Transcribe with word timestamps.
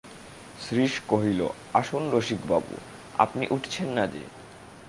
শ্রীশ 0.61 0.93
কহিল, 1.07 1.41
আসুন 1.73 2.03
রসিকবাবু, 2.11 2.75
আপনি 3.17 3.47
উঠছেন 3.51 3.87
না 3.87 4.07
যে। 4.07 4.23